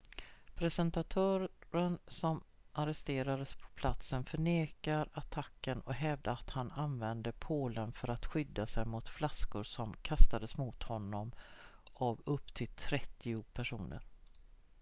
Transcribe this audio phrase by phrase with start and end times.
[0.55, 8.25] presentatören som arresterades på platsen förnekade attacken och hävdade att han använde pålen för att
[8.25, 11.31] skydda sig mot flaskor som kastades mot honom
[11.93, 14.01] av upp till trettio personer